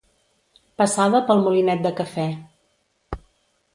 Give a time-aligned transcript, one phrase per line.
[0.81, 2.27] Passada pel molinet de cafè.